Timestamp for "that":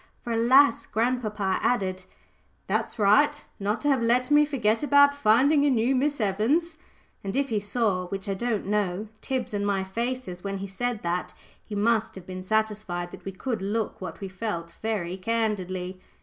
11.03-11.35, 13.11-13.25